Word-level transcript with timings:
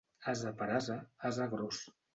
Ase 0.31 0.53
per 0.61 0.69
ase, 0.79 0.97
ase 1.31 1.51
gros. 1.57 1.89